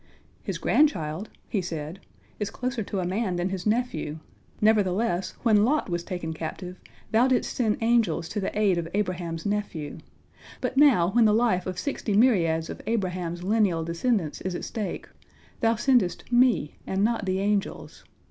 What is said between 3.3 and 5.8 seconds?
than his nephew. Nevertheless when